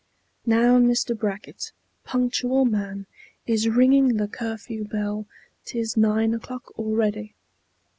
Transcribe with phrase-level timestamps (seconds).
[0.47, 1.15] Now Mr.
[1.15, 1.71] Brackett,
[2.05, 3.05] punctual man,
[3.45, 5.27] is ringing The curfew bell;
[5.65, 7.35] 't is nine o'clock already.